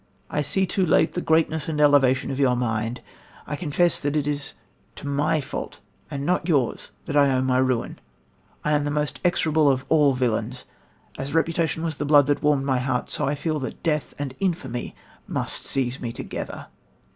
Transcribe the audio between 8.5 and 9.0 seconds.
I am the